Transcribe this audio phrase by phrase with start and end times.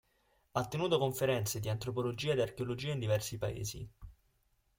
[0.53, 3.87] Ha tenuto conferenze antropologia ed archeologia in diversi paesi.